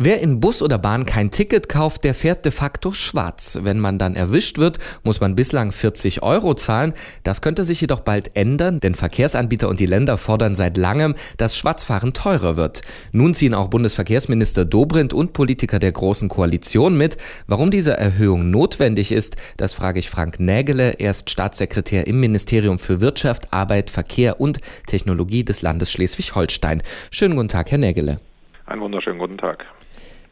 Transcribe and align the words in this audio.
Wer 0.00 0.20
in 0.20 0.38
Bus 0.38 0.62
oder 0.62 0.78
Bahn 0.78 1.06
kein 1.06 1.32
Ticket 1.32 1.68
kauft, 1.68 2.04
der 2.04 2.14
fährt 2.14 2.44
de 2.44 2.52
facto 2.52 2.92
schwarz. 2.92 3.58
Wenn 3.62 3.80
man 3.80 3.98
dann 3.98 4.14
erwischt 4.14 4.56
wird, 4.56 4.78
muss 5.02 5.20
man 5.20 5.34
bislang 5.34 5.72
40 5.72 6.22
Euro 6.22 6.54
zahlen. 6.54 6.94
Das 7.24 7.42
könnte 7.42 7.64
sich 7.64 7.80
jedoch 7.80 8.02
bald 8.02 8.36
ändern, 8.36 8.78
denn 8.78 8.94
Verkehrsanbieter 8.94 9.68
und 9.68 9.80
die 9.80 9.86
Länder 9.86 10.16
fordern 10.16 10.54
seit 10.54 10.76
langem, 10.76 11.16
dass 11.36 11.56
Schwarzfahren 11.56 12.12
teurer 12.12 12.56
wird. 12.56 12.82
Nun 13.10 13.34
ziehen 13.34 13.54
auch 13.54 13.66
Bundesverkehrsminister 13.70 14.64
Dobrindt 14.64 15.12
und 15.12 15.32
Politiker 15.32 15.80
der 15.80 15.90
Großen 15.90 16.28
Koalition 16.28 16.96
mit. 16.96 17.16
Warum 17.48 17.72
diese 17.72 17.96
Erhöhung 17.96 18.52
notwendig 18.52 19.10
ist, 19.10 19.36
das 19.56 19.74
frage 19.74 19.98
ich 19.98 20.08
Frank 20.08 20.38
Nägele. 20.38 20.92
Er 21.00 21.10
ist 21.10 21.28
Staatssekretär 21.28 22.06
im 22.06 22.20
Ministerium 22.20 22.78
für 22.78 23.00
Wirtschaft, 23.00 23.52
Arbeit, 23.52 23.90
Verkehr 23.90 24.40
und 24.40 24.60
Technologie 24.86 25.42
des 25.42 25.60
Landes 25.62 25.90
Schleswig-Holstein. 25.90 26.84
Schönen 27.10 27.34
guten 27.34 27.48
Tag, 27.48 27.72
Herr 27.72 27.78
Nägele. 27.78 28.20
Einen 28.66 28.82
wunderschönen 28.82 29.18
guten 29.18 29.38
Tag. 29.38 29.64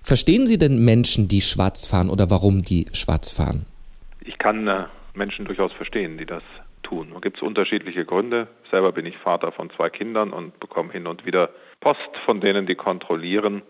Verstehen 0.07 0.47
Sie 0.47 0.57
denn 0.57 0.85
Menschen, 0.85 1.27
die 1.27 1.41
schwarz 1.41 1.89
fahren 1.89 2.11
oder 2.11 2.31
warum 2.31 2.63
die 2.63 2.87
schwarz 2.93 3.33
fahren? 3.33 3.67
Ich 4.21 4.39
kann 4.39 4.69
äh, 4.69 4.85
Menschen 5.15 5.47
durchaus 5.47 5.73
verstehen, 5.73 6.17
die 6.17 6.27
das 6.27 6.45
tun. 6.85 7.11
Da 7.13 7.19
gibt 7.19 7.39
es 7.39 7.43
unterschiedliche 7.43 8.05
Gründe. 8.05 8.47
Selber 8.71 8.93
bin 8.93 9.05
ich 9.05 9.19
Vater 9.19 9.51
von 9.51 9.69
zwei 9.71 9.91
Kindern 9.91 10.31
und 10.33 10.61
bekomme 10.61 10.93
hin 10.93 11.09
und 11.09 11.27
wieder 11.27 11.51
Post 11.81 11.99
von 12.25 12.41
denen, 12.41 12.67
die 12.67 12.77
kontrollieren. 12.77 13.63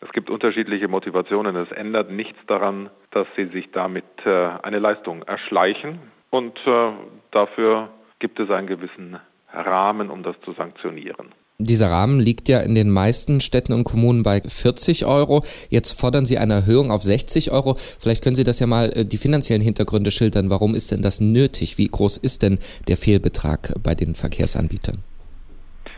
Es 0.00 0.10
gibt 0.12 0.30
unterschiedliche 0.30 0.88
Motivationen. 0.88 1.54
Es 1.54 1.70
ändert 1.70 2.10
nichts 2.10 2.38
daran, 2.46 2.88
dass 3.10 3.26
sie 3.36 3.48
sich 3.48 3.70
damit 3.70 4.06
äh, 4.24 4.48
eine 4.62 4.78
Leistung 4.78 5.22
erschleichen. 5.24 5.98
Und 6.30 6.58
äh, 6.66 6.92
dafür 7.30 7.90
gibt 8.20 8.40
es 8.40 8.48
einen 8.48 8.68
gewissen 8.68 9.18
Rahmen, 9.52 10.08
um 10.08 10.22
das 10.22 10.36
zu 10.46 10.54
sanktionieren. 10.54 11.34
Dieser 11.58 11.88
Rahmen 11.88 12.18
liegt 12.18 12.48
ja 12.48 12.58
in 12.60 12.74
den 12.74 12.90
meisten 12.90 13.40
Städten 13.40 13.74
und 13.74 13.84
Kommunen 13.84 14.24
bei 14.24 14.40
40 14.40 15.06
Euro. 15.06 15.44
Jetzt 15.70 16.00
fordern 16.00 16.26
Sie 16.26 16.36
eine 16.36 16.54
Erhöhung 16.54 16.90
auf 16.90 17.02
60 17.02 17.52
Euro. 17.52 17.76
Vielleicht 17.76 18.24
können 18.24 18.34
Sie 18.34 18.42
das 18.42 18.58
ja 18.58 18.66
mal 18.66 18.90
äh, 18.92 19.04
die 19.04 19.18
finanziellen 19.18 19.62
Hintergründe 19.62 20.10
schildern. 20.10 20.50
Warum 20.50 20.74
ist 20.74 20.90
denn 20.90 21.00
das 21.00 21.20
nötig? 21.20 21.78
Wie 21.78 21.86
groß 21.86 22.16
ist 22.16 22.42
denn 22.42 22.58
der 22.88 22.96
Fehlbetrag 22.96 23.72
bei 23.84 23.94
den 23.94 24.16
Verkehrsanbietern? 24.16 25.04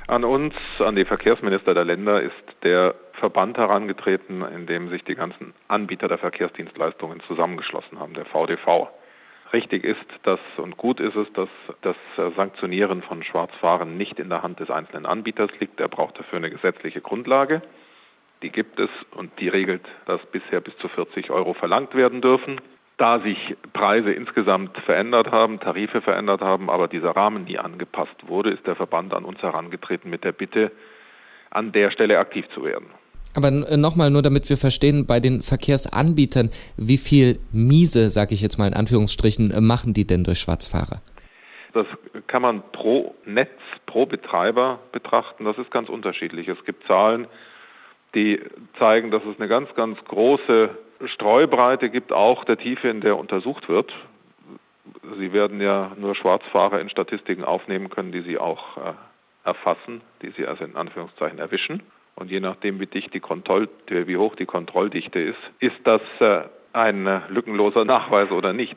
An 0.09 0.25
uns, 0.25 0.53
an 0.79 0.95
die 0.95 1.07
Verkehrsminister 1.07 1.73
der 1.73 1.87
Länder, 1.87 2.23
ist 2.23 2.35
der 2.63 2.95
Verband 3.19 3.57
herangetreten, 3.57 4.43
in 4.43 4.67
dem 4.67 4.91
sich 4.91 5.05
die 5.05 5.15
ganzen 5.15 5.55
Anbieter 5.69 6.07
der 6.07 6.19
Verkehrsdienstleistungen 6.19 7.23
zusammengeschlossen 7.27 7.99
haben, 7.99 8.13
der 8.13 8.27
VDV. 8.27 8.91
Richtig 9.53 9.85
ist 9.85 10.05
dass 10.25 10.41
und 10.57 10.77
gut 10.77 10.99
ist 10.99 11.15
es, 11.15 11.29
dass 11.33 11.49
das 11.83 11.97
Sanktionieren 12.37 13.03
von 13.03 13.23
Schwarzfahren 13.23 13.97
nicht 13.97 14.19
in 14.19 14.29
der 14.29 14.43
Hand 14.43 14.61
des 14.61 14.71
einzelnen 14.71 15.07
Anbieters 15.07 15.51
liegt. 15.61 15.81
Er 15.81 15.89
braucht 15.89 16.19
dafür 16.19 16.39
eine 16.39 16.51
gesetzliche 16.51 17.01
Grundlage. 17.01 17.63
Die 18.43 18.51
gibt 18.51 18.81
es 18.81 18.91
und 19.13 19.31
die 19.41 19.49
regelt, 19.49 19.85
dass 20.07 20.21
bisher 20.27 20.61
bis 20.61 20.77
zu 20.79 20.89
40 20.89 21.31
Euro 21.31 21.55
verlangt 21.55 21.95
werden 21.95 22.21
dürfen. 22.21 22.61
Da 22.99 23.21
sich 23.21 23.57
Preise 23.73 24.13
insgesamt 24.13 24.77
verändert 24.79 25.31
haben, 25.31 25.61
Tarife 25.61 26.01
verändert 26.01 26.41
haben, 26.41 26.71
aber 26.71 26.89
dieser 26.89 27.11
Rahmen 27.11 27.45
nie 27.45 27.59
angepasst 27.59 28.27
wurde, 28.27 28.51
ist 28.51 28.67
der 28.67 28.75
Verband 28.75 29.15
an 29.15 29.25
uns 29.25 29.43
herangetreten 29.43 30.11
mit 30.11 30.25
der 30.25 30.33
Bitte, 30.33 30.73
an 31.51 31.73
der 31.73 31.91
Stelle 31.91 32.19
aktiv 32.19 32.47
zu 32.55 32.65
werden. 32.65 32.89
Aber 33.37 33.49
äh, 33.49 33.77
nochmal 33.77 34.11
nur, 34.11 34.23
damit 34.23 34.49
wir 34.49 34.57
verstehen, 34.57 35.07
bei 35.07 35.21
den 35.21 35.43
Verkehrsanbietern, 35.43 36.51
wie 36.77 36.97
viel 36.97 37.39
miese, 37.53 38.09
sage 38.09 38.33
ich 38.35 38.41
jetzt 38.41 38.59
mal 38.59 38.67
in 38.67 38.75
Anführungsstrichen, 38.75 39.51
äh, 39.51 39.61
machen 39.61 39.93
die 39.93 40.07
denn 40.07 40.25
durch 40.25 40.41
Schwarzfahrer? 40.41 41.03
Das 41.75 41.87
kann 42.27 42.41
man 42.41 42.63
pro 42.73 43.15
Netz, 43.27 43.51
pro 43.85 44.07
Betreiber 44.07 44.79
betrachten. 44.91 45.45
Das 45.45 45.59
ist 45.59 45.71
ganz 45.71 45.91
unterschiedlich. 45.91 46.49
Es 46.49 46.65
gibt 46.65 46.87
Zahlen, 46.87 47.27
die 48.15 48.41
zeigen, 48.79 49.11
dass 49.11 49.23
es 49.25 49.39
eine 49.39 49.49
ganz, 49.49 49.69
ganz 49.75 50.03
große 50.05 50.71
Streubreite 51.05 51.91
gibt, 51.91 52.13
auch 52.13 52.45
der 52.45 52.57
Tiefe, 52.57 52.89
in 52.89 53.03
der 53.03 53.19
untersucht 53.19 53.69
wird. 53.69 53.93
Sie 55.19 55.35
werden 55.35 55.61
ja 55.61 55.93
nur 55.99 56.15
Schwarzfahrer 56.15 56.81
in 56.81 56.89
Statistiken 56.89 57.45
aufnehmen 57.45 57.91
können, 57.91 58.13
die 58.13 58.23
Sie 58.23 58.39
auch 58.39 58.79
äh, 58.79 58.93
erfassen, 59.45 60.01
die 60.23 60.31
Sie 60.31 60.47
also 60.47 60.65
in 60.65 60.75
Anführungszeichen 60.75 61.39
erwischen. 61.39 61.83
Und 62.17 62.31
je 62.31 62.41
nachdem, 62.41 62.81
wie, 62.81 62.87
dicht 62.87 63.13
die 63.13 63.21
Kontroll 63.21 63.69
wie 63.89 64.17
hoch 64.17 64.35
die 64.37 64.47
Kontrolldichte 64.47 65.21
ist, 65.21 65.39
ist 65.61 65.77
das 65.85 66.01
äh, 66.21 66.45
ein 66.73 67.07
äh, 67.07 67.21
lückenloser 67.29 67.85
Nachweis 67.85 68.31
oder 68.31 68.55
nicht. 68.55 68.77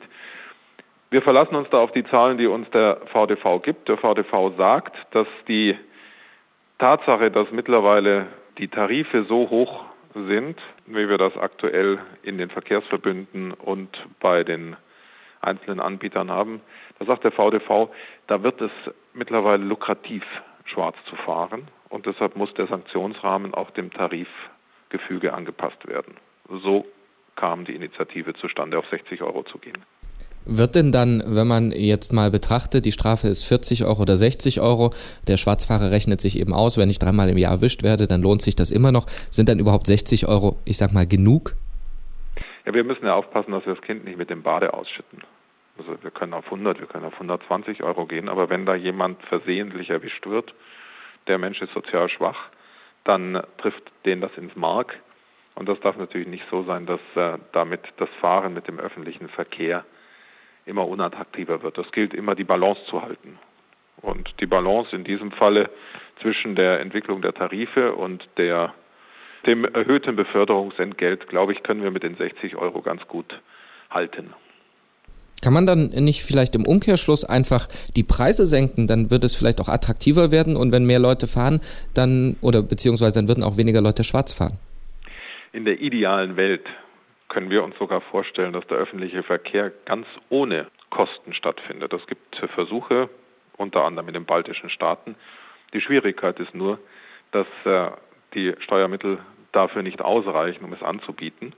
Wir 1.08 1.22
verlassen 1.22 1.56
uns 1.56 1.68
da 1.70 1.78
auf 1.78 1.90
die 1.92 2.04
Zahlen, 2.04 2.36
die 2.36 2.46
uns 2.46 2.68
der 2.70 2.98
VDV 3.12 3.62
gibt. 3.62 3.88
Der 3.88 3.96
VDV 3.96 4.56
sagt, 4.58 4.94
dass 5.12 5.26
die 5.48 5.74
Tatsache, 6.78 7.30
dass 7.30 7.50
mittlerweile 7.50 8.26
die 8.58 8.68
Tarife 8.68 9.24
so 9.24 9.48
hoch 9.48 9.84
sind, 10.14 10.60
wie 10.86 11.08
wir 11.08 11.18
das 11.18 11.36
aktuell 11.36 11.98
in 12.22 12.36
den 12.36 12.50
Verkehrsverbünden 12.50 13.52
und 13.52 13.88
bei 14.20 14.44
den 14.44 14.76
einzelnen 15.40 15.80
Anbietern 15.80 16.30
haben, 16.30 16.60
da 16.98 17.06
sagt 17.06 17.24
der 17.24 17.32
VDV, 17.32 17.88
da 18.26 18.42
wird 18.42 18.60
es 18.60 18.70
mittlerweile 19.14 19.64
lukrativ, 19.64 20.24
schwarz 20.66 20.96
zu 21.08 21.16
fahren 21.16 21.66
und 21.90 22.06
deshalb 22.06 22.36
muss 22.36 22.54
der 22.54 22.66
Sanktionsrahmen 22.66 23.52
auch 23.52 23.70
dem 23.72 23.90
Tarifgefüge 23.90 25.34
angepasst 25.34 25.86
werden. 25.86 26.14
So 26.48 26.86
kam 27.36 27.64
die 27.64 27.74
Initiative 27.74 28.34
zustande, 28.34 28.78
auf 28.78 28.86
60 28.90 29.22
Euro 29.22 29.42
zu 29.42 29.58
gehen. 29.58 29.78
Wird 30.46 30.74
denn 30.74 30.90
dann, 30.90 31.22
wenn 31.26 31.46
man 31.46 31.70
jetzt 31.70 32.12
mal 32.12 32.30
betrachtet, 32.30 32.86
die 32.86 32.92
Strafe 32.92 33.28
ist 33.28 33.44
40 33.44 33.84
Euro 33.84 34.02
oder 34.02 34.16
60 34.16 34.60
Euro, 34.60 34.90
der 35.28 35.36
Schwarzfahrer 35.36 35.90
rechnet 35.90 36.20
sich 36.20 36.38
eben 36.38 36.54
aus, 36.54 36.78
wenn 36.78 36.88
ich 36.88 36.98
dreimal 36.98 37.28
im 37.28 37.36
Jahr 37.36 37.52
erwischt 37.52 37.82
werde, 37.82 38.06
dann 38.06 38.22
lohnt 38.22 38.40
sich 38.40 38.56
das 38.56 38.70
immer 38.70 38.90
noch. 38.90 39.06
Sind 39.30 39.48
dann 39.48 39.58
überhaupt 39.58 39.86
60 39.86 40.26
Euro, 40.28 40.58
ich 40.64 40.78
sag 40.78 40.94
mal, 40.94 41.06
genug? 41.06 41.54
Ja, 42.64 42.72
wir 42.72 42.84
müssen 42.84 43.04
ja 43.04 43.14
aufpassen, 43.14 43.52
dass 43.52 43.66
wir 43.66 43.74
das 43.74 43.82
Kind 43.82 44.04
nicht 44.04 44.16
mit 44.16 44.30
dem 44.30 44.42
Bade 44.42 44.72
ausschütten. 44.72 45.20
Also 45.78 46.02
wir 46.02 46.10
können 46.10 46.34
auf 46.34 46.46
100, 46.46 46.80
wir 46.80 46.86
können 46.86 47.04
auf 47.04 47.14
120 47.14 47.82
Euro 47.82 48.06
gehen, 48.06 48.28
aber 48.28 48.48
wenn 48.48 48.64
da 48.64 48.74
jemand 48.74 49.22
versehentlich 49.22 49.90
erwischt 49.90 50.26
wird, 50.26 50.54
der 51.26 51.38
Mensch 51.38 51.60
ist 51.62 51.72
sozial 51.72 52.08
schwach, 52.08 52.48
dann 53.04 53.42
trifft 53.58 53.82
den 54.04 54.20
das 54.20 54.36
ins 54.36 54.56
Mark. 54.56 54.98
Und 55.54 55.68
das 55.68 55.80
darf 55.80 55.96
natürlich 55.96 56.28
nicht 56.28 56.44
so 56.50 56.62
sein, 56.62 56.86
dass 56.86 57.00
äh, 57.16 57.38
damit 57.52 57.80
das 57.96 58.08
Fahren 58.20 58.54
mit 58.54 58.68
dem 58.68 58.78
öffentlichen 58.78 59.28
Verkehr 59.28 59.84
immer 60.66 60.86
unattraktiver 60.86 61.62
wird. 61.62 61.78
Das 61.78 61.90
gilt 61.92 62.14
immer, 62.14 62.34
die 62.34 62.44
Balance 62.44 62.84
zu 62.86 63.02
halten. 63.02 63.38
Und 64.00 64.40
die 64.40 64.46
Balance 64.46 64.94
in 64.94 65.04
diesem 65.04 65.32
Falle 65.32 65.70
zwischen 66.20 66.54
der 66.54 66.80
Entwicklung 66.80 67.20
der 67.20 67.34
Tarife 67.34 67.94
und 67.94 68.26
der, 68.36 68.74
dem 69.46 69.64
erhöhten 69.64 70.16
Beförderungsentgelt, 70.16 71.28
glaube 71.28 71.52
ich, 71.52 71.62
können 71.62 71.82
wir 71.82 71.90
mit 71.90 72.02
den 72.02 72.16
60 72.16 72.56
Euro 72.56 72.80
ganz 72.80 73.06
gut 73.08 73.40
halten. 73.90 74.32
Kann 75.42 75.54
man 75.54 75.66
dann 75.66 75.88
nicht 75.88 76.22
vielleicht 76.22 76.54
im 76.54 76.66
Umkehrschluss 76.66 77.24
einfach 77.24 77.66
die 77.96 78.02
Preise 78.02 78.46
senken, 78.46 78.86
dann 78.86 79.10
wird 79.10 79.24
es 79.24 79.34
vielleicht 79.34 79.60
auch 79.60 79.68
attraktiver 79.68 80.30
werden 80.30 80.56
und 80.56 80.70
wenn 80.70 80.84
mehr 80.84 80.98
Leute 80.98 81.26
fahren, 81.26 81.60
dann 81.94 82.36
oder 82.42 82.62
beziehungsweise 82.62 83.14
dann 83.14 83.28
würden 83.28 83.42
auch 83.42 83.56
weniger 83.56 83.80
Leute 83.80 84.04
schwarz 84.04 84.32
fahren. 84.32 84.58
In 85.52 85.64
der 85.64 85.80
idealen 85.80 86.36
Welt 86.36 86.66
können 87.28 87.48
wir 87.48 87.64
uns 87.64 87.76
sogar 87.78 88.00
vorstellen, 88.00 88.52
dass 88.52 88.66
der 88.66 88.76
öffentliche 88.76 89.22
Verkehr 89.22 89.72
ganz 89.86 90.06
ohne 90.28 90.66
Kosten 90.90 91.32
stattfindet. 91.32 91.92
Es 91.92 92.06
gibt 92.06 92.36
Versuche, 92.54 93.08
unter 93.56 93.84
anderem 93.84 94.08
in 94.08 94.14
den 94.14 94.24
baltischen 94.26 94.68
Staaten. 94.68 95.14
Die 95.72 95.80
Schwierigkeit 95.80 96.38
ist 96.40 96.54
nur, 96.54 96.78
dass 97.30 97.46
äh, 97.64 97.90
die 98.34 98.54
Steuermittel 98.60 99.18
dafür 99.52 99.82
nicht 99.82 100.02
ausreichen, 100.02 100.64
um 100.64 100.72
es 100.72 100.82
anzubieten. 100.82 101.54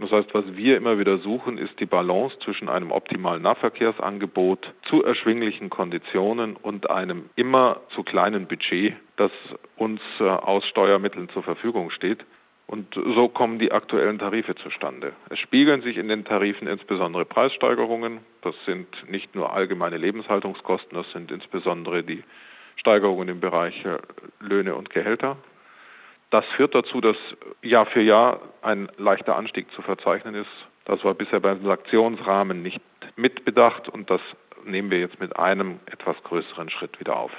Das 0.00 0.10
heißt, 0.12 0.32
was 0.32 0.44
wir 0.56 0.78
immer 0.78 0.98
wieder 0.98 1.18
suchen, 1.18 1.58
ist 1.58 1.78
die 1.78 1.86
Balance 1.86 2.38
zwischen 2.42 2.70
einem 2.70 2.90
optimalen 2.90 3.42
Nahverkehrsangebot 3.42 4.72
zu 4.88 5.04
erschwinglichen 5.04 5.68
Konditionen 5.68 6.56
und 6.56 6.88
einem 6.88 7.28
immer 7.36 7.80
zu 7.94 8.02
kleinen 8.02 8.46
Budget, 8.46 8.94
das 9.16 9.30
uns 9.76 10.00
äh, 10.18 10.24
aus 10.24 10.64
Steuermitteln 10.66 11.28
zur 11.28 11.42
Verfügung 11.42 11.90
steht. 11.90 12.24
Und 12.66 12.94
so 12.94 13.28
kommen 13.28 13.58
die 13.58 13.72
aktuellen 13.72 14.18
Tarife 14.18 14.54
zustande. 14.54 15.12
Es 15.28 15.40
spiegeln 15.40 15.82
sich 15.82 15.96
in 15.96 16.08
den 16.08 16.24
Tarifen 16.24 16.68
insbesondere 16.68 17.24
Preissteigerungen. 17.24 18.20
Das 18.42 18.54
sind 18.64 18.86
nicht 19.10 19.34
nur 19.34 19.52
allgemeine 19.52 19.96
Lebenshaltungskosten, 19.96 20.96
das 20.96 21.10
sind 21.10 21.32
insbesondere 21.32 22.04
die 22.04 22.22
Steigerungen 22.76 23.28
im 23.28 23.40
Bereich 23.40 23.84
äh, 23.84 23.98
Löhne 24.38 24.76
und 24.76 24.88
Gehälter. 24.88 25.36
Das 26.30 26.44
führt 26.56 26.74
dazu, 26.74 27.00
dass 27.00 27.16
Jahr 27.62 27.86
für 27.86 28.02
Jahr 28.02 28.40
ein 28.62 28.88
leichter 28.98 29.36
Anstieg 29.36 29.66
zu 29.74 29.82
verzeichnen 29.82 30.34
ist. 30.34 30.50
Das 30.84 31.04
war 31.04 31.14
bisher 31.14 31.40
beim 31.40 31.64
Sanktionsrahmen 31.64 32.62
nicht 32.62 32.80
mitbedacht 33.16 33.88
und 33.88 34.10
das 34.10 34.20
nehmen 34.64 34.90
wir 34.90 35.00
jetzt 35.00 35.18
mit 35.20 35.36
einem 35.36 35.80
etwas 35.86 36.16
größeren 36.22 36.70
Schritt 36.70 37.00
wieder 37.00 37.16
auf. 37.16 37.32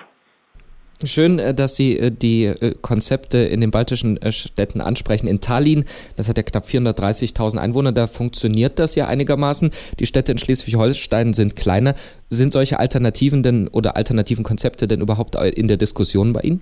Schön, 1.03 1.39
äh, 1.39 1.53
dass 1.53 1.75
Sie 1.75 1.97
äh, 1.97 2.11
die 2.11 2.45
äh, 2.45 2.75
Konzepte 2.81 3.39
in 3.39 3.61
den 3.61 3.71
baltischen 3.71 4.19
Städten 4.31 4.81
ansprechen. 4.81 5.27
In 5.27 5.41
Tallinn, 5.41 5.85
das 6.17 6.29
hat 6.29 6.37
ja 6.37 6.43
knapp 6.43 6.65
430.000 6.65 7.57
Einwohner, 7.57 7.91
da 7.91 8.05
funktioniert 8.07 8.77
das 8.77 8.95
ja 8.95 9.07
einigermaßen. 9.07 9.71
Die 9.99 10.05
Städte 10.05 10.31
in 10.31 10.37
Schleswig-Holstein 10.37 11.33
sind 11.33 11.55
kleiner. 11.55 11.95
Sind 12.29 12.53
solche 12.53 12.79
Alternativen 12.79 13.41
denn 13.41 13.67
oder 13.67 13.95
alternativen 13.95 14.43
Konzepte 14.43 14.87
denn 14.87 15.01
überhaupt 15.01 15.35
in 15.35 15.67
der 15.67 15.77
Diskussion 15.77 16.33
bei 16.33 16.41
Ihnen? 16.41 16.61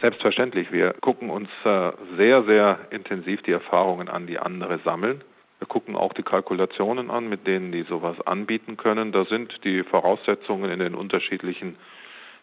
Selbstverständlich. 0.00 0.72
Wir 0.72 0.92
gucken 0.92 1.30
uns 1.30 1.48
sehr, 1.64 2.44
sehr 2.44 2.78
intensiv 2.90 3.42
die 3.42 3.52
Erfahrungen 3.52 4.08
an, 4.08 4.26
die 4.26 4.38
andere 4.38 4.78
sammeln. 4.84 5.22
Wir 5.58 5.66
gucken 5.66 5.96
auch 5.96 6.12
die 6.12 6.22
Kalkulationen 6.22 7.10
an, 7.10 7.30
mit 7.30 7.46
denen 7.46 7.72
die 7.72 7.82
sowas 7.82 8.20
anbieten 8.26 8.76
können. 8.76 9.10
Da 9.12 9.24
sind 9.24 9.64
die 9.64 9.82
Voraussetzungen 9.84 10.70
in 10.70 10.80
den 10.80 10.94
unterschiedlichen 10.94 11.76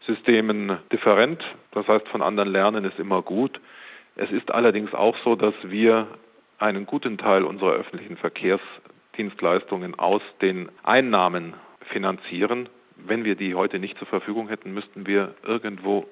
Systemen 0.08 0.80
different. 0.92 1.44
Das 1.72 1.88
heißt, 1.88 2.08
von 2.08 2.24
anderen 2.24 2.50
lernen 2.52 2.86
ist 2.86 2.98
immer 2.98 3.22
gut. 3.22 3.62
Es 4.16 4.32
ist 4.32 4.52
allerdings 4.52 4.94
auch 4.96 5.16
so, 5.24 5.36
dass 5.36 5.54
wir 5.64 6.08
einen 6.58 6.88
guten 6.88 7.20
Teil 7.20 7.44
unserer 7.44 7.74
öffentlichen 7.74 8.18
Verkehrsdienstleistungen 8.18 9.94
aus 10.00 10.22
den 10.42 10.70
Einnahmen 10.82 11.54
finanzieren. 11.92 12.68
Wenn 12.96 13.26
wir 13.26 13.36
die 13.36 13.54
heute 13.54 13.78
nicht 13.78 13.98
zur 14.00 14.08
Verfügung 14.08 14.50
hätten, 14.50 14.74
müssten 14.74 15.06
wir 15.06 15.36
irgendwo 15.44 16.08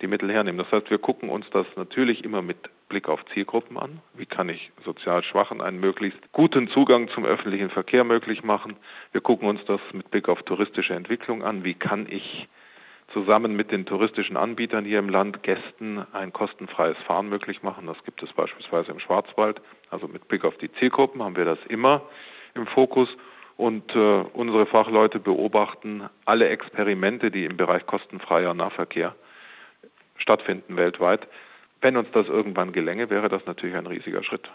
die 0.00 0.06
Mittel 0.06 0.30
hernehmen. 0.30 0.58
Das 0.58 0.70
heißt, 0.70 0.90
wir 0.90 0.98
gucken 0.98 1.28
uns 1.28 1.46
das 1.50 1.66
natürlich 1.76 2.24
immer 2.24 2.42
mit 2.42 2.56
Blick 2.88 3.08
auf 3.08 3.24
Zielgruppen 3.34 3.76
an. 3.76 4.00
Wie 4.14 4.26
kann 4.26 4.48
ich 4.48 4.70
sozial 4.84 5.22
Schwachen 5.22 5.60
einen 5.60 5.80
möglichst 5.80 6.20
guten 6.32 6.68
Zugang 6.68 7.08
zum 7.08 7.24
öffentlichen 7.24 7.70
Verkehr 7.70 8.04
möglich 8.04 8.42
machen? 8.44 8.76
Wir 9.12 9.20
gucken 9.20 9.48
uns 9.48 9.60
das 9.66 9.80
mit 9.92 10.10
Blick 10.10 10.28
auf 10.28 10.42
touristische 10.42 10.94
Entwicklung 10.94 11.42
an. 11.42 11.64
Wie 11.64 11.74
kann 11.74 12.06
ich 12.08 12.48
zusammen 13.12 13.56
mit 13.56 13.72
den 13.72 13.86
touristischen 13.86 14.36
Anbietern 14.36 14.84
hier 14.84 14.98
im 14.98 15.08
Land 15.08 15.42
Gästen 15.42 16.06
ein 16.12 16.32
kostenfreies 16.32 16.98
Fahren 17.06 17.28
möglich 17.28 17.62
machen. 17.62 17.86
Das 17.86 17.96
gibt 18.04 18.22
es 18.22 18.32
beispielsweise 18.32 18.92
im 18.92 19.00
Schwarzwald. 19.00 19.60
Also 19.90 20.08
mit 20.08 20.28
Blick 20.28 20.44
auf 20.44 20.56
die 20.58 20.70
Zielgruppen 20.72 21.22
haben 21.22 21.36
wir 21.36 21.46
das 21.46 21.58
immer 21.68 22.02
im 22.54 22.66
Fokus. 22.66 23.08
Und 23.56 23.94
äh, 23.96 24.24
unsere 24.34 24.66
Fachleute 24.66 25.18
beobachten 25.18 26.08
alle 26.26 26.48
Experimente, 26.48 27.30
die 27.30 27.44
im 27.44 27.56
Bereich 27.56 27.86
kostenfreier 27.86 28.54
Nahverkehr 28.54 29.16
stattfinden 30.18 30.76
weltweit. 30.76 31.26
Wenn 31.80 31.96
uns 31.96 32.08
das 32.12 32.26
irgendwann 32.26 32.72
gelänge, 32.72 33.10
wäre 33.10 33.28
das 33.28 33.46
natürlich 33.46 33.76
ein 33.76 33.86
riesiger 33.86 34.22
Schritt. 34.22 34.50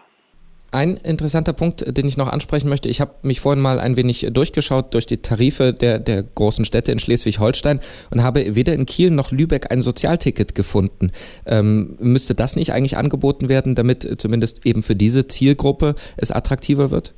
Ein 0.74 0.98
interessanter 0.98 1.54
Punkt, 1.54 1.86
den 1.86 2.08
ich 2.08 2.18
noch 2.18 2.28
ansprechen 2.28 2.68
möchte, 2.68 2.90
ich 2.90 3.00
habe 3.00 3.14
mich 3.22 3.42
vorhin 3.42 3.62
mal 3.62 3.80
ein 3.80 3.96
wenig 3.96 4.28
durchgeschaut 4.32 4.96
durch 4.96 5.06
die 5.06 5.22
Tarife 5.22 5.72
der, 5.72 6.00
der 6.00 6.24
großen 6.24 6.66
Städte 6.66 6.92
in 6.92 6.98
Schleswig-Holstein 6.98 7.80
und 8.12 8.24
habe 8.24 8.56
weder 8.56 8.74
in 8.74 8.88
Kiel 8.88 9.12
noch 9.12 9.32
Lübeck 9.32 9.72
ein 9.72 9.84
Sozialticket 9.84 10.56
gefunden. 10.56 11.12
Ähm, 11.46 11.96
müsste 12.00 12.34
das 12.34 12.56
nicht 12.56 12.74
eigentlich 12.74 12.98
angeboten 12.98 13.50
werden, 13.50 13.76
damit 13.76 14.20
zumindest 14.20 14.66
eben 14.66 14.82
für 14.82 14.96
diese 14.96 15.28
Zielgruppe 15.28 15.94
es 16.18 16.32
attraktiver 16.32 16.90
wird? 16.90 17.14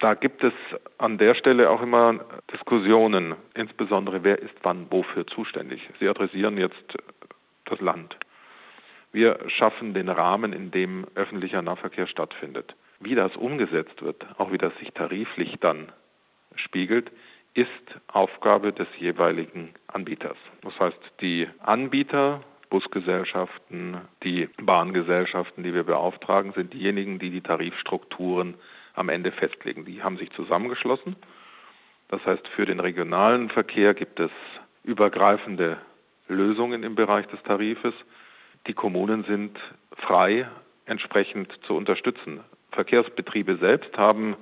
Da 0.00 0.12
gibt 0.12 0.44
es 0.44 0.52
an 0.98 1.16
der 1.16 1.34
Stelle 1.34 1.70
auch 1.70 1.80
immer 1.80 2.20
Diskussionen, 2.52 3.36
insbesondere 3.54 4.22
wer 4.22 4.38
ist 4.38 4.54
wann 4.62 4.86
wofür 4.90 5.26
zuständig. 5.26 5.80
Sie 5.98 6.08
adressieren 6.08 6.58
jetzt 6.58 6.76
das 7.70 7.80
Land. 7.80 8.16
Wir 9.12 9.38
schaffen 9.48 9.94
den 9.94 10.08
Rahmen, 10.08 10.52
in 10.52 10.70
dem 10.70 11.06
öffentlicher 11.14 11.62
Nahverkehr 11.62 12.06
stattfindet. 12.06 12.74
Wie 13.00 13.14
das 13.14 13.36
umgesetzt 13.36 14.02
wird, 14.02 14.26
auch 14.38 14.52
wie 14.52 14.58
das 14.58 14.76
sich 14.78 14.92
tariflich 14.92 15.56
dann 15.60 15.92
spiegelt, 16.56 17.10
ist 17.54 17.70
Aufgabe 18.08 18.72
des 18.72 18.88
jeweiligen 18.98 19.74
Anbieters. 19.86 20.36
Das 20.62 20.78
heißt, 20.78 21.00
die 21.20 21.48
Anbieter, 21.60 22.42
Busgesellschaften, 22.70 24.02
die 24.22 24.48
Bahngesellschaften, 24.60 25.62
die 25.62 25.72
wir 25.72 25.84
beauftragen, 25.84 26.52
sind 26.52 26.74
diejenigen, 26.74 27.18
die 27.18 27.30
die 27.30 27.40
Tarifstrukturen 27.40 28.54
am 28.94 29.08
Ende 29.08 29.32
festlegen. 29.32 29.84
Die 29.84 30.02
haben 30.02 30.18
sich 30.18 30.30
zusammengeschlossen. 30.32 31.16
Das 32.08 32.24
heißt, 32.26 32.46
für 32.48 32.66
den 32.66 32.80
regionalen 32.80 33.48
Verkehr 33.48 33.94
gibt 33.94 34.20
es 34.20 34.30
übergreifende 34.84 35.78
Lösungen 36.28 36.82
im 36.82 36.94
Bereich 36.94 37.26
des 37.26 37.42
Tarifes. 37.42 37.94
Die 38.66 38.74
Kommunen 38.74 39.24
sind 39.24 39.58
frei, 39.96 40.48
entsprechend 40.86 41.52
zu 41.66 41.74
unterstützen. 41.74 42.40
Verkehrsbetriebe 42.72 43.56
selbst 43.56 43.96
haben 43.96 44.36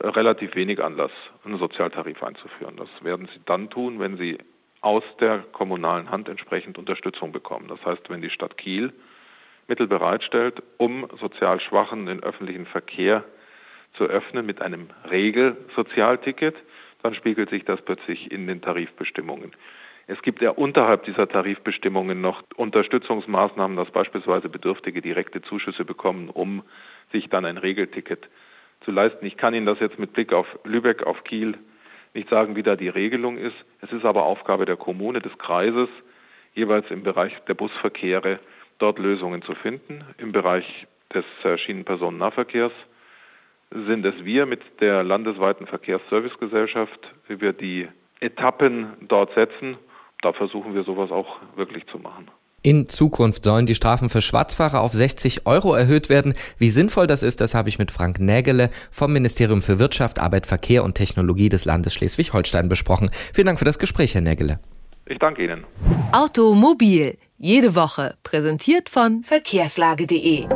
äh, 0.00 0.08
relativ 0.08 0.54
wenig 0.54 0.82
Anlass, 0.82 1.12
einen 1.44 1.58
Sozialtarif 1.58 2.22
einzuführen. 2.22 2.76
Das 2.76 2.88
werden 3.02 3.28
sie 3.32 3.40
dann 3.44 3.70
tun, 3.70 4.00
wenn 4.00 4.16
sie 4.16 4.38
aus 4.80 5.04
der 5.20 5.38
kommunalen 5.52 6.10
Hand 6.10 6.28
entsprechend 6.28 6.78
Unterstützung 6.78 7.32
bekommen. 7.32 7.68
Das 7.68 7.84
heißt, 7.84 8.08
wenn 8.08 8.22
die 8.22 8.30
Stadt 8.30 8.56
Kiel 8.56 8.92
Mittel 9.68 9.88
bereitstellt, 9.88 10.62
um 10.76 11.08
sozial 11.20 11.60
Schwachen 11.60 12.06
den 12.06 12.22
öffentlichen 12.22 12.66
Verkehr 12.66 13.24
zu 13.94 14.04
öffnen 14.04 14.46
mit 14.46 14.62
einem 14.62 14.88
Regelsozialticket, 15.10 16.54
dann 17.02 17.14
spiegelt 17.14 17.50
sich 17.50 17.64
das 17.64 17.82
plötzlich 17.82 18.30
in 18.30 18.46
den 18.46 18.62
Tarifbestimmungen. 18.62 19.52
Es 20.08 20.22
gibt 20.22 20.40
ja 20.40 20.50
unterhalb 20.50 21.04
dieser 21.04 21.28
Tarifbestimmungen 21.28 22.20
noch 22.20 22.44
Unterstützungsmaßnahmen, 22.54 23.76
dass 23.76 23.90
beispielsweise 23.90 24.48
Bedürftige 24.48 25.02
direkte 25.02 25.42
Zuschüsse 25.42 25.84
bekommen, 25.84 26.30
um 26.30 26.62
sich 27.12 27.28
dann 27.28 27.44
ein 27.44 27.58
Regelticket 27.58 28.28
zu 28.84 28.92
leisten. 28.92 29.26
Ich 29.26 29.36
kann 29.36 29.52
Ihnen 29.52 29.66
das 29.66 29.80
jetzt 29.80 29.98
mit 29.98 30.12
Blick 30.12 30.32
auf 30.32 30.46
Lübeck, 30.62 31.04
auf 31.04 31.24
Kiel 31.24 31.58
nicht 32.14 32.30
sagen, 32.30 32.54
wie 32.54 32.62
da 32.62 32.76
die 32.76 32.88
Regelung 32.88 33.36
ist. 33.36 33.56
Es 33.80 33.90
ist 33.90 34.04
aber 34.04 34.24
Aufgabe 34.24 34.64
der 34.64 34.76
Kommune, 34.76 35.20
des 35.20 35.36
Kreises, 35.38 35.88
jeweils 36.54 36.88
im 36.90 37.02
Bereich 37.02 37.32
der 37.48 37.54
Busverkehre 37.54 38.38
dort 38.78 39.00
Lösungen 39.00 39.42
zu 39.42 39.54
finden. 39.56 40.04
Im 40.18 40.30
Bereich 40.30 40.86
des 41.12 41.24
äh, 41.42 41.58
Schienenpersonennahverkehrs 41.58 42.72
sind 43.70 44.06
es 44.06 44.24
wir 44.24 44.46
mit 44.46 44.62
der 44.80 45.02
landesweiten 45.02 45.66
Verkehrsservicegesellschaft, 45.66 47.12
wie 47.26 47.40
wir 47.40 47.52
die 47.52 47.88
Etappen 48.20 48.92
dort 49.08 49.34
setzen 49.34 49.76
da 50.22 50.32
versuchen 50.32 50.74
wir 50.74 50.84
sowas 50.84 51.10
auch 51.10 51.36
wirklich 51.56 51.86
zu 51.86 51.98
machen. 51.98 52.30
In 52.62 52.88
Zukunft 52.88 53.44
sollen 53.44 53.66
die 53.66 53.76
Strafen 53.76 54.08
für 54.08 54.20
Schwarzfahrer 54.20 54.80
auf 54.80 54.92
60 54.92 55.46
Euro 55.46 55.74
erhöht 55.74 56.08
werden. 56.08 56.34
Wie 56.58 56.68
sinnvoll 56.68 57.06
das 57.06 57.22
ist, 57.22 57.40
das 57.40 57.54
habe 57.54 57.68
ich 57.68 57.78
mit 57.78 57.92
Frank 57.92 58.18
Nägele 58.18 58.70
vom 58.90 59.12
Ministerium 59.12 59.62
für 59.62 59.78
Wirtschaft, 59.78 60.18
Arbeit, 60.18 60.48
Verkehr 60.48 60.82
und 60.82 60.94
Technologie 60.96 61.48
des 61.48 61.64
Landes 61.64 61.94
Schleswig-Holstein 61.94 62.68
besprochen. 62.68 63.08
Vielen 63.32 63.46
Dank 63.46 63.60
für 63.60 63.64
das 63.64 63.78
Gespräch, 63.78 64.14
Herr 64.14 64.20
Nägele. 64.20 64.58
Ich 65.06 65.18
danke 65.20 65.44
Ihnen. 65.44 65.64
Automobil, 66.10 67.16
jede 67.38 67.76
Woche, 67.76 68.16
präsentiert 68.24 68.88
von 68.88 69.22
verkehrslage.de. 69.22 70.48